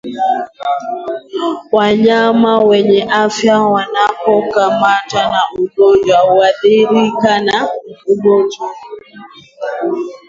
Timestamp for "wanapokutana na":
3.59-5.41